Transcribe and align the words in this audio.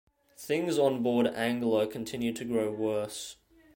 Things 0.35 0.79
onboard 0.79 1.27
"Angler" 1.27 1.85
continued 1.85 2.35
to 2.37 2.43
grow 2.43 2.71
worse. 2.71 3.35